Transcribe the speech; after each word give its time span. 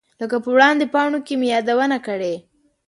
لکه 0.19 0.35
په 0.43 0.49
وړاندې 0.55 0.85
پاڼو 0.93 1.19
کې 1.25 1.33
مې 1.39 1.47
یادونه 1.55 1.97
کړې. 2.07 2.35